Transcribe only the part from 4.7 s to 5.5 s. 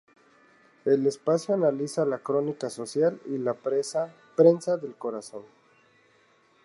del corazón.